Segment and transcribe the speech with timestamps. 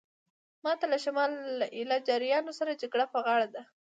[0.63, 3.61] ماته له شمال له ایله جاریانو سره جګړه په غاړه ده.